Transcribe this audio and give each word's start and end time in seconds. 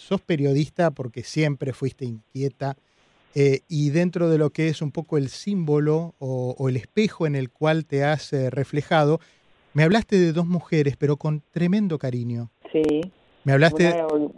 sos 0.00 0.20
periodista 0.20 0.90
porque 0.90 1.22
siempre 1.22 1.72
fuiste 1.72 2.04
inquieta 2.04 2.76
eh, 3.34 3.60
y 3.68 3.90
dentro 3.90 4.28
de 4.28 4.38
lo 4.38 4.50
que 4.50 4.68
es 4.68 4.82
un 4.82 4.90
poco 4.90 5.16
el 5.18 5.28
símbolo 5.28 6.14
o, 6.18 6.54
o 6.58 6.68
el 6.68 6.76
espejo 6.76 7.26
en 7.26 7.36
el 7.36 7.50
cual 7.50 7.84
te 7.86 8.02
has 8.02 8.32
eh, 8.32 8.50
reflejado, 8.50 9.20
me 9.72 9.84
hablaste 9.84 10.16
de 10.16 10.32
dos 10.32 10.46
mujeres, 10.46 10.96
pero 10.96 11.16
con 11.16 11.42
tremendo 11.52 11.98
cariño. 11.98 12.50
Sí. 12.72 12.82
Me 13.44 13.52
hablaste... 13.52 13.86
Una, 14.12 14.32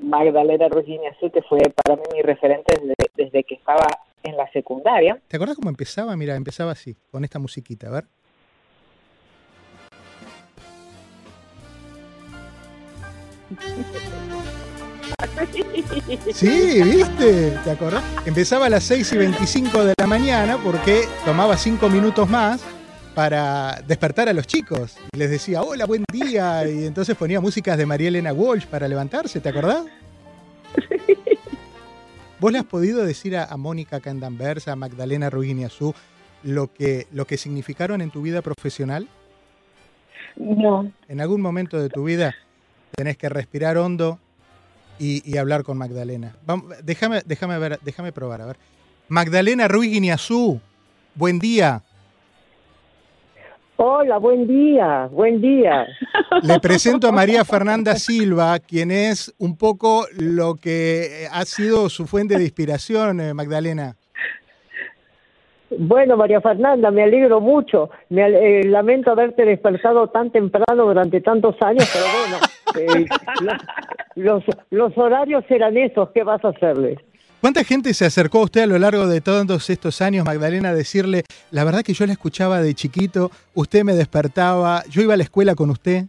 Magdalena 0.00 0.68
Virginia 0.68 1.14
Su, 1.18 1.30
que 1.30 1.42
fue 1.42 1.58
para 1.74 1.96
mí 1.96 2.02
mi 2.14 2.22
referente 2.22 2.72
desde, 2.80 2.94
desde 3.16 3.42
que 3.42 3.56
estaba 3.56 3.84
en 4.22 4.36
la 4.36 4.50
secundaria. 4.52 5.20
¿Te 5.26 5.36
acuerdas 5.36 5.56
cómo 5.56 5.70
empezaba? 5.70 6.16
Mira, 6.16 6.36
empezaba 6.36 6.70
así, 6.72 6.96
con 7.10 7.24
esta 7.24 7.40
musiquita, 7.40 7.88
a 7.88 7.90
ver. 7.90 8.04
Sí, 16.32 16.82
¿viste? 16.82 17.58
¿Te 17.64 17.70
acordás? 17.70 18.04
Empezaba 18.24 18.66
a 18.66 18.70
las 18.70 18.84
6 18.84 19.12
y 19.12 19.16
25 19.16 19.84
de 19.84 19.94
la 19.98 20.06
mañana 20.06 20.58
porque 20.58 21.02
tomaba 21.24 21.56
5 21.56 21.88
minutos 21.88 22.28
más 22.28 22.62
para 23.14 23.82
despertar 23.86 24.28
a 24.28 24.32
los 24.32 24.46
chicos. 24.46 24.96
Y 25.12 25.18
les 25.18 25.30
decía, 25.30 25.62
hola, 25.62 25.86
buen 25.86 26.04
día. 26.12 26.68
Y 26.68 26.86
entonces 26.86 27.16
ponía 27.16 27.40
músicas 27.40 27.76
de 27.76 27.86
María 27.86 28.08
Elena 28.08 28.32
Walsh 28.32 28.66
para 28.66 28.86
levantarse, 28.86 29.40
¿te 29.40 29.48
acordás? 29.48 29.86
¿Vos 32.38 32.52
le 32.52 32.58
has 32.58 32.64
podido 32.64 33.04
decir 33.04 33.36
a, 33.36 33.46
a 33.46 33.56
Mónica 33.56 33.98
Candanversa, 33.98 34.72
a 34.72 34.76
Magdalena 34.76 35.30
Ruiginiazú, 35.30 35.94
lo 36.44 36.72
que, 36.72 37.08
lo 37.10 37.26
que 37.26 37.36
significaron 37.36 38.00
en 38.00 38.10
tu 38.10 38.22
vida 38.22 38.42
profesional? 38.42 39.08
No. 40.36 40.92
En 41.08 41.20
algún 41.20 41.40
momento 41.40 41.80
de 41.80 41.88
tu 41.88 42.04
vida 42.04 42.36
tenés 42.94 43.16
que 43.16 43.28
respirar 43.28 43.76
hondo 43.76 44.20
y, 44.98 45.22
y 45.30 45.36
hablar 45.38 45.62
con 45.62 45.78
Magdalena. 45.78 46.36
Vamos, 46.46 46.74
déjame, 46.82 47.20
déjame 47.24 47.58
ver, 47.58 47.78
déjame 47.82 48.12
probar, 48.12 48.42
a 48.42 48.46
ver. 48.46 48.56
Magdalena 49.08 49.68
Ruiz 49.68 49.90
Guineazú, 49.90 50.60
buen 51.14 51.38
día. 51.38 51.82
Hola, 53.80 54.18
buen 54.18 54.48
día, 54.48 55.08
buen 55.12 55.40
día. 55.40 55.86
Le 56.42 56.58
presento 56.58 57.06
a 57.06 57.12
María 57.12 57.44
Fernanda 57.44 57.94
Silva, 57.94 58.58
quien 58.58 58.90
es 58.90 59.32
un 59.38 59.56
poco 59.56 60.04
lo 60.18 60.56
que 60.56 61.28
ha 61.30 61.44
sido 61.44 61.88
su 61.88 62.08
fuente 62.08 62.36
de 62.36 62.42
inspiración, 62.42 63.20
eh, 63.20 63.34
Magdalena. 63.34 63.94
Bueno, 65.70 66.16
María 66.16 66.40
Fernanda, 66.40 66.90
me 66.90 67.04
alegro 67.04 67.40
mucho. 67.40 67.90
Me 68.08 68.26
eh, 68.26 68.64
lamento 68.64 69.12
haberte 69.12 69.44
despertado 69.44 70.08
tan 70.08 70.32
temprano 70.32 70.86
durante 70.86 71.20
tantos 71.20 71.54
años, 71.60 71.88
pero 71.92 72.06
bueno, 72.80 73.04
eh, 73.04 73.06
los, 74.18 74.98
horarios 74.98 75.44
eran 75.48 75.76
esos, 75.76 76.10
¿qué 76.10 76.22
vas 76.22 76.44
a 76.44 76.48
hacerle? 76.48 76.98
¿Cuánta 77.40 77.62
gente 77.62 77.94
se 77.94 78.04
acercó 78.04 78.40
a 78.40 78.44
usted 78.44 78.62
a 78.62 78.66
lo 78.66 78.78
largo 78.78 79.06
de 79.06 79.20
todos 79.20 79.70
estos 79.70 80.02
años, 80.02 80.24
Magdalena, 80.24 80.70
a 80.70 80.74
decirle, 80.74 81.22
la 81.52 81.62
verdad 81.62 81.82
que 81.82 81.94
yo 81.94 82.04
la 82.04 82.12
escuchaba 82.12 82.60
de 82.60 82.74
chiquito, 82.74 83.30
usted 83.54 83.84
me 83.84 83.94
despertaba, 83.94 84.82
yo 84.90 85.02
iba 85.02 85.14
a 85.14 85.16
la 85.16 85.22
escuela 85.22 85.54
con 85.54 85.70
usted? 85.70 86.06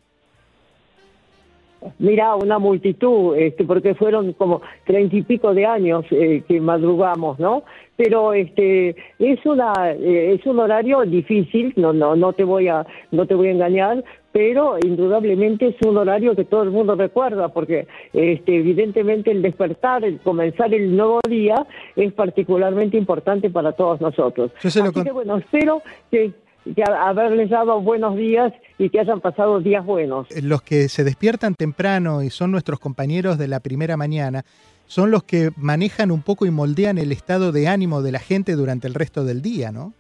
Mira, 1.98 2.36
una 2.36 2.60
multitud, 2.60 3.38
este, 3.38 3.64
porque 3.64 3.96
fueron 3.96 4.34
como 4.34 4.62
treinta 4.86 5.16
y 5.16 5.22
pico 5.22 5.54
de 5.54 5.66
años 5.66 6.06
eh, 6.12 6.44
que 6.48 6.60
madrugamos, 6.60 7.40
¿no? 7.40 7.64
Pero 7.96 8.34
este 8.34 8.96
es 9.18 9.46
una 9.46 9.92
eh, 9.92 10.34
es 10.34 10.46
un 10.46 10.60
horario 10.60 11.02
difícil, 11.02 11.74
no 11.78 11.94
no 11.94 12.16
no 12.16 12.34
te 12.34 12.44
voy 12.44 12.68
a 12.68 12.86
no 13.12 13.26
te 13.26 13.36
voy 13.36 13.48
a 13.48 13.52
engañar, 13.52 14.04
pero 14.32 14.78
indudablemente 14.82 15.68
es 15.68 15.76
un 15.86 15.98
horario 15.98 16.36
que 16.36 16.46
todo 16.46 16.64
el 16.64 16.72
mundo 16.72 16.96
recuerda, 16.96 17.50
porque 17.50 17.88
este 18.14 18.58
evidentemente 18.58 19.32
el 19.32 19.42
despertar, 19.42 20.04
el 20.04 20.20
comenzar 20.20 20.74
el 20.74 20.96
nuevo 20.96 21.20
día 21.28 21.66
es 21.96 22.14
particularmente 22.14 22.98
importante 22.98 23.50
para 23.50 23.72
todos 23.72 24.02
nosotros. 24.02 24.52
Así 24.64 24.82
que 25.04 25.12
bueno, 25.12 25.38
espero 25.38 25.82
que, 26.12 26.32
que 26.64 26.84
haberles 26.84 27.50
dado 27.50 27.82
buenos 27.82 28.16
días 28.16 28.54
y 28.78 28.90
que 28.90 29.00
hayan 29.00 29.22
pasado 29.22 29.60
días 29.60 29.86
buenos. 29.86 30.28
Los 30.42 30.62
que 30.62 30.90
se 30.90 31.04
despiertan 31.04 31.56
temprano 31.56 32.22
y 32.24 32.30
son 32.30 32.52
nuestros 32.52 32.80
compañeros 32.80 33.38
de 33.38 33.48
la 33.48 33.60
primera 33.60 33.98
mañana, 33.98 34.46
son 34.86 35.12
los 35.12 35.24
que 35.24 35.52
manejan 35.56 36.12
un 36.12 36.22
poco 36.22 36.46
y 36.46 36.52
moldean 36.52 36.98
el 36.98 37.12
estado 37.12 37.52
de 37.52 37.68
ánimo 37.68 38.02
de 38.02 38.12
la 38.12 38.20
gente 38.20 38.54
durante 38.54 38.88
el 38.88 38.94
resto 38.94 39.24
del 39.24 39.42
día, 39.42 39.72
¿no? 39.72 39.94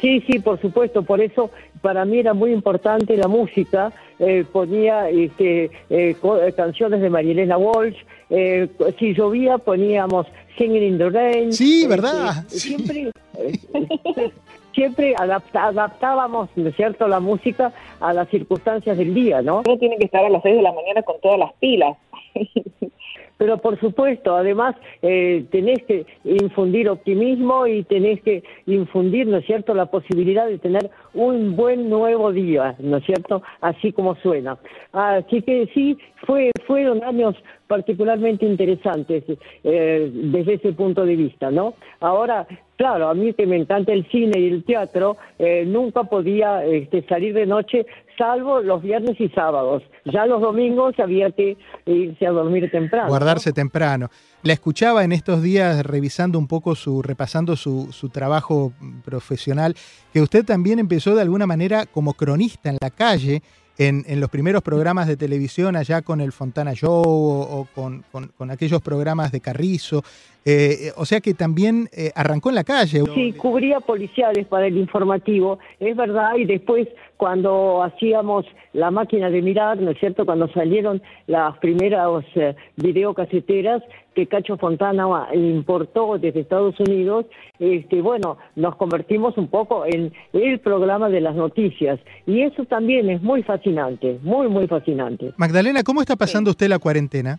Sí, 0.00 0.22
sí, 0.26 0.40
por 0.40 0.60
supuesto. 0.60 1.02
Por 1.02 1.20
eso 1.20 1.50
para 1.80 2.04
mí 2.04 2.18
era 2.18 2.34
muy 2.34 2.52
importante 2.52 3.16
la 3.16 3.28
música. 3.28 3.92
Eh, 4.18 4.44
ponía 4.50 5.08
este, 5.08 5.64
eh, 5.88 6.16
eh, 6.20 6.52
canciones 6.56 7.00
de 7.00 7.10
Marielena 7.10 7.56
Walsh. 7.56 7.96
Eh, 8.30 8.68
si 8.98 9.14
llovía 9.14 9.58
poníamos 9.58 10.26
Singing 10.58 10.82
in 10.82 10.98
the 10.98 11.10
Rain. 11.10 11.52
Sí, 11.52 11.82
Este, 11.82 11.88
¿verdad? 11.88 12.44
Sí. 12.48 12.58
Siempre, 12.58 13.10
eh, 13.38 13.52
siempre 14.74 15.14
adapta- 15.16 15.66
adaptábamos, 15.66 16.48
¿no 16.56 16.70
cierto?, 16.72 17.08
la 17.08 17.20
música 17.20 17.72
a 18.00 18.12
las 18.12 18.28
circunstancias 18.28 18.98
del 18.98 19.14
día, 19.14 19.40
¿no? 19.42 19.62
Uno 19.66 19.78
tiene 19.78 19.96
que 19.96 20.04
estar 20.06 20.24
a 20.24 20.28
las 20.28 20.42
6 20.42 20.56
de 20.56 20.62
la 20.62 20.72
mañana 20.72 21.02
con 21.02 21.20
todas 21.20 21.38
las 21.38 21.52
pilas. 21.54 21.96
Pero 23.38 23.58
por 23.58 23.78
supuesto, 23.80 24.36
además 24.36 24.76
eh, 25.02 25.44
tenés 25.50 25.82
que 25.84 26.06
infundir 26.24 26.88
optimismo 26.88 27.66
y 27.66 27.82
tenés 27.84 28.22
que 28.22 28.44
infundir, 28.66 29.26
¿no 29.26 29.38
es 29.38 29.46
cierto?, 29.46 29.74
la 29.74 29.86
posibilidad 29.86 30.46
de 30.46 30.58
tener 30.58 30.90
un 31.14 31.56
buen 31.56 31.90
nuevo 31.90 32.32
día, 32.32 32.76
¿no 32.78 32.98
es 32.98 33.04
cierto?, 33.04 33.42
así 33.60 33.92
como 33.92 34.14
suena. 34.16 34.56
Así 34.92 35.42
que 35.42 35.68
sí, 35.74 35.98
fue, 36.26 36.50
fueron 36.66 37.02
años 37.02 37.34
particularmente 37.66 38.46
interesantes 38.46 39.24
eh, 39.64 40.10
desde 40.12 40.54
ese 40.54 40.72
punto 40.72 41.04
de 41.04 41.16
vista, 41.16 41.50
¿no? 41.50 41.74
Ahora, 42.00 42.46
claro, 42.76 43.08
a 43.08 43.14
mí 43.14 43.32
que 43.32 43.46
me 43.46 43.56
encanta 43.56 43.92
el 43.92 44.06
cine 44.10 44.38
y 44.38 44.48
el 44.48 44.64
teatro, 44.64 45.16
eh, 45.38 45.64
nunca 45.66 46.04
podía 46.04 46.64
este, 46.64 47.02
salir 47.08 47.34
de 47.34 47.46
noche 47.46 47.86
salvo 48.16 48.60
los 48.60 48.82
viernes 48.82 49.20
y 49.20 49.28
sábados. 49.30 49.82
Ya 50.04 50.26
los 50.26 50.40
domingos 50.40 50.94
había 50.98 51.30
que 51.30 51.56
irse 51.86 52.26
a 52.26 52.30
dormir 52.30 52.70
temprano. 52.70 53.08
¿no? 53.08 53.23
Temprano. 53.54 54.10
La 54.42 54.52
escuchaba 54.52 55.04
en 55.04 55.12
estos 55.12 55.42
días 55.42 55.84
revisando 55.84 56.38
un 56.38 56.46
poco 56.46 56.74
su, 56.74 57.02
repasando 57.02 57.56
su, 57.56 57.88
su 57.92 58.10
trabajo 58.10 58.72
profesional, 59.04 59.74
que 60.12 60.20
usted 60.20 60.44
también 60.44 60.78
empezó 60.78 61.14
de 61.14 61.22
alguna 61.22 61.46
manera 61.46 61.86
como 61.86 62.14
cronista 62.14 62.68
en 62.68 62.78
la 62.80 62.90
calle, 62.90 63.42
en, 63.78 64.04
en 64.06 64.20
los 64.20 64.30
primeros 64.30 64.62
programas 64.62 65.06
de 65.08 65.16
televisión 65.16 65.76
allá 65.76 66.02
con 66.02 66.20
el 66.20 66.32
Fontana 66.32 66.74
Show 66.74 67.02
o, 67.04 67.40
o 67.60 67.68
con, 67.74 68.04
con- 68.12 68.28
con 68.36 68.50
aquellos 68.50 68.80
programas 68.82 69.32
de 69.32 69.40
Carrizo. 69.40 70.02
Eh, 70.46 70.92
o 70.96 71.06
sea 71.06 71.20
que 71.20 71.32
también 71.32 71.88
eh, 71.92 72.12
arrancó 72.14 72.50
en 72.50 72.54
la 72.56 72.64
calle. 72.64 73.02
Sí, 73.14 73.32
cubría 73.32 73.80
policiales 73.80 74.46
para 74.46 74.66
el 74.66 74.76
informativo, 74.76 75.58
es 75.80 75.96
verdad, 75.96 76.36
y 76.36 76.44
después 76.44 76.86
cuando 77.16 77.82
hacíamos 77.82 78.44
la 78.74 78.90
máquina 78.90 79.30
de 79.30 79.40
mirar, 79.40 79.78
¿no 79.80 79.90
es 79.92 79.98
cierto?, 79.98 80.26
cuando 80.26 80.46
salieron 80.52 81.00
las 81.26 81.56
primeras 81.58 82.24
eh, 82.34 82.54
videocaseteras 82.76 83.82
que 84.14 84.26
Cacho 84.26 84.56
Fontana 84.56 85.06
importó 85.34 86.18
desde 86.18 86.40
Estados 86.40 86.78
Unidos, 86.80 87.26
este, 87.58 88.00
bueno, 88.00 88.38
nos 88.56 88.76
convertimos 88.76 89.36
un 89.36 89.48
poco 89.48 89.84
en 89.86 90.12
el 90.32 90.60
programa 90.60 91.08
de 91.08 91.20
las 91.20 91.34
noticias, 91.34 91.98
y 92.26 92.42
eso 92.42 92.64
también 92.64 93.10
es 93.10 93.22
muy 93.22 93.42
fascinante, 93.42 94.18
muy, 94.22 94.48
muy 94.48 94.66
fascinante. 94.66 95.32
Magdalena, 95.36 95.82
¿cómo 95.82 96.00
está 96.00 96.16
pasando 96.16 96.50
usted 96.50 96.68
la 96.68 96.78
cuarentena? 96.78 97.38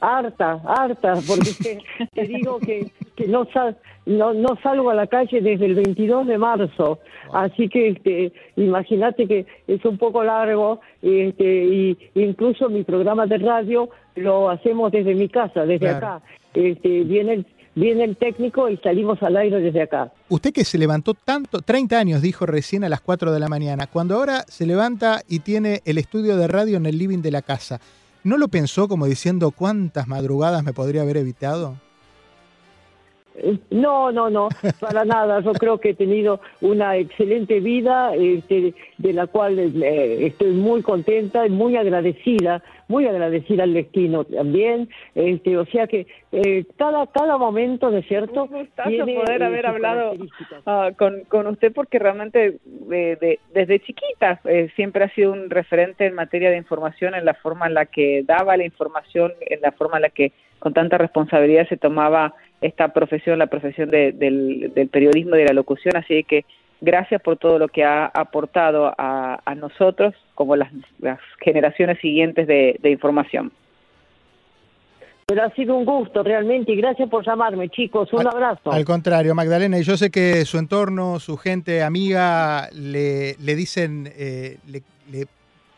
Harta, 0.00 0.60
harta, 0.66 1.14
porque 1.26 1.50
te, 1.62 1.78
te 2.14 2.22
digo 2.26 2.58
que, 2.58 2.90
que 3.16 3.26
no, 3.28 3.46
sal, 3.52 3.76
no, 4.06 4.34
no 4.34 4.56
salgo 4.62 4.90
a 4.90 4.94
la 4.94 5.06
calle 5.06 5.40
desde 5.40 5.66
el 5.66 5.74
22 5.76 6.26
de 6.26 6.38
marzo, 6.38 6.98
así 7.32 7.68
que 7.68 7.88
este, 7.90 8.32
imagínate 8.56 9.26
que 9.26 9.46
es 9.66 9.84
un 9.84 9.98
poco 9.98 10.22
largo, 10.24 10.80
este, 11.02 11.44
y 11.64 11.98
incluso 12.14 12.68
mi 12.68 12.84
programa 12.84 13.26
de 13.26 13.38
radio 13.38 13.88
lo 14.16 14.50
hacemos 14.50 14.92
desde 14.92 15.14
mi 15.14 15.28
casa, 15.28 15.64
desde 15.66 15.86
Claro. 15.88 16.06
acá. 16.06 16.22
Este, 16.54 17.02
viene 17.02 17.32
el, 17.34 17.46
viene 17.74 18.04
el 18.04 18.16
técnico 18.16 18.68
y 18.68 18.76
salimos 18.76 19.20
al 19.24 19.36
aire 19.36 19.60
desde 19.60 19.82
acá. 19.82 20.12
Usted 20.28 20.52
que 20.52 20.64
se 20.64 20.78
levantó 20.78 21.14
tanto, 21.14 21.60
30 21.62 21.98
años 21.98 22.22
dijo 22.22 22.46
recién 22.46 22.84
a 22.84 22.88
las 22.88 23.00
4 23.00 23.32
de 23.32 23.40
la 23.40 23.48
mañana, 23.48 23.88
cuando 23.88 24.14
ahora 24.16 24.44
se 24.46 24.66
levanta 24.66 25.22
y 25.28 25.40
tiene 25.40 25.80
el 25.84 25.98
estudio 25.98 26.36
de 26.36 26.46
radio 26.46 26.76
en 26.76 26.86
el 26.86 26.96
living 26.98 27.22
de 27.22 27.32
la 27.32 27.42
casa, 27.42 27.80
¿no 28.24 28.38
lo 28.38 28.48
pensó 28.48 28.88
como 28.88 29.06
diciendo 29.06 29.50
cuántas 29.52 30.08
madrugadas 30.08 30.64
me 30.64 30.72
podría 30.72 31.02
haber 31.02 31.18
evitado? 31.18 31.78
No, 33.70 34.12
no, 34.12 34.30
no, 34.30 34.48
para 34.80 35.04
nada. 35.04 35.40
Yo 35.40 35.52
creo 35.52 35.78
que 35.78 35.90
he 35.90 35.94
tenido 35.94 36.40
una 36.60 36.96
excelente 36.96 37.58
vida, 37.60 38.14
este, 38.14 38.74
de 38.98 39.12
la 39.12 39.26
cual 39.26 39.58
eh, 39.58 40.26
estoy 40.26 40.52
muy 40.52 40.82
contenta 40.82 41.44
y 41.44 41.50
muy 41.50 41.76
agradecida, 41.76 42.62
muy 42.86 43.06
agradecida 43.06 43.64
al 43.64 43.74
destino 43.74 44.24
también. 44.24 44.88
Este, 45.16 45.58
o 45.58 45.66
sea 45.66 45.88
que 45.88 46.06
eh, 46.30 46.64
cada 46.76 47.08
cada 47.08 47.36
momento, 47.36 47.90
¿no 47.90 47.98
es 47.98 48.06
cierto? 48.06 48.44
Un 48.44 48.68
poder 48.76 49.42
eh, 49.42 49.44
haber 49.44 49.66
hablado 49.66 50.14
ah, 50.66 50.92
con, 50.96 51.24
con 51.24 51.48
usted 51.48 51.72
porque 51.72 51.98
realmente 51.98 52.58
desde 53.52 53.80
chiquita 53.80 54.40
siempre 54.76 55.04
ha 55.04 55.08
sido 55.14 55.32
un 55.32 55.50
referente 55.50 56.06
en 56.06 56.14
materia 56.14 56.50
de 56.50 56.56
información, 56.56 57.16
en 57.16 57.24
la 57.24 57.34
forma 57.34 57.66
en 57.66 57.74
la 57.74 57.86
que 57.86 58.22
daba 58.24 58.56
la 58.56 58.64
información, 58.64 59.32
en 59.40 59.60
la 59.60 59.72
forma 59.72 59.96
en 59.96 60.02
la 60.02 60.10
que 60.10 60.32
con 60.60 60.72
tanta 60.72 60.96
responsabilidad 60.96 61.68
se 61.68 61.76
tomaba 61.76 62.34
esta 62.64 62.88
profesión, 62.94 63.38
la 63.38 63.46
profesión 63.46 63.90
del, 63.90 64.88
periodismo 64.90 65.36
y 65.36 65.40
de 65.40 65.44
la 65.44 65.52
locución, 65.52 65.96
así 65.96 66.24
que 66.24 66.46
gracias 66.80 67.20
por 67.20 67.36
todo 67.36 67.58
lo 67.58 67.68
que 67.68 67.84
ha 67.84 68.06
aportado 68.06 68.92
a, 68.96 69.54
nosotros 69.54 70.14
como 70.34 70.56
las, 70.56 70.70
generaciones 71.40 71.98
siguientes 72.00 72.46
de, 72.46 72.90
información. 72.90 73.52
Pero 75.26 75.42
ha 75.42 75.50
sido 75.50 75.76
un 75.76 75.84
gusto 75.84 76.22
realmente 76.22 76.72
y 76.72 76.76
gracias 76.76 77.08
por 77.08 77.24
llamarme, 77.24 77.68
chicos. 77.68 78.10
Un 78.12 78.26
abrazo. 78.26 78.72
Al 78.72 78.84
contrario, 78.84 79.34
Magdalena, 79.34 79.78
y 79.78 79.82
yo 79.82 79.96
sé 79.98 80.10
que 80.10 80.44
su 80.46 80.58
entorno, 80.58 81.18
su 81.20 81.36
gente 81.36 81.82
amiga, 81.82 82.68
le, 82.72 83.34
le 83.40 83.54
dicen, 83.56 84.10
eh, 84.16 84.58
le, 84.66 84.82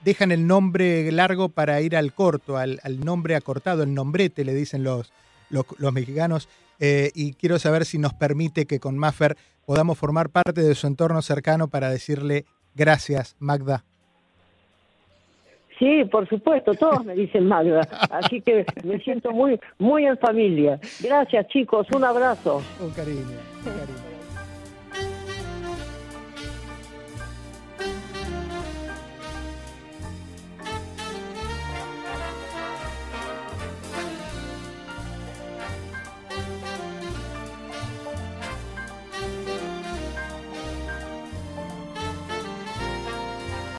dejan 0.04 0.30
el 0.30 0.46
nombre 0.46 1.10
largo 1.10 1.48
para 1.48 1.80
ir 1.80 1.96
al 1.96 2.12
corto, 2.12 2.56
al, 2.56 2.78
al 2.84 3.00
nombre 3.00 3.34
acortado, 3.34 3.82
el 3.82 3.92
nombrete, 3.92 4.44
le 4.44 4.54
dicen 4.54 4.84
los, 5.50 5.66
los, 5.78 5.92
mexicanos. 5.92 6.48
Eh, 6.78 7.10
y 7.14 7.34
quiero 7.34 7.58
saber 7.58 7.84
si 7.84 7.98
nos 7.98 8.14
permite 8.14 8.66
que 8.66 8.80
con 8.80 8.98
Maffer 8.98 9.36
podamos 9.64 9.98
formar 9.98 10.30
parte 10.30 10.62
de 10.62 10.74
su 10.74 10.86
entorno 10.86 11.22
cercano 11.22 11.68
para 11.68 11.90
decirle 11.90 12.44
gracias, 12.74 13.36
Magda. 13.38 13.84
Sí, 15.78 16.04
por 16.10 16.26
supuesto, 16.28 16.72
todos 16.72 17.04
me 17.04 17.14
dicen 17.14 17.46
Magda, 17.46 17.82
así 18.10 18.40
que 18.40 18.64
me 18.82 18.98
siento 19.00 19.30
muy, 19.32 19.60
muy 19.78 20.06
en 20.06 20.16
familia. 20.16 20.80
Gracias 21.02 21.48
chicos, 21.48 21.86
un 21.94 22.04
abrazo. 22.04 22.62
Un 22.80 22.90
cariño, 22.92 23.20
un 23.20 23.64
cariño. 23.64 24.15